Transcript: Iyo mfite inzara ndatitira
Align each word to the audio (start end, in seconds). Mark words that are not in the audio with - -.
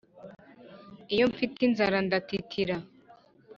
Iyo 1.13 1.25
mfite 1.31 1.57
inzara 1.67 1.97
ndatitira 2.05 2.75